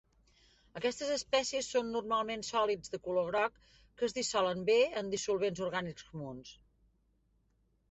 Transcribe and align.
Aquestes 0.79 1.11
espècies 1.15 1.69
són 1.73 1.91
normalment 1.95 2.45
sòlids 2.47 2.95
de 2.95 3.01
color 3.09 3.29
groc, 3.29 3.61
que 4.01 4.09
es 4.09 4.17
dissolen 4.21 4.65
bé 4.73 4.81
en 5.05 5.15
dissolvents 5.17 5.65
orgànics 5.69 6.11
comuns. 6.11 6.53